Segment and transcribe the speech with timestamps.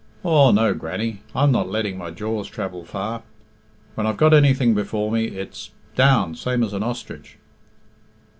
[0.23, 3.21] Aw, no, Grannie, I'm not letting my jaws travel far.
[3.93, 7.37] When I've got anything before me it's down same as an ostrich."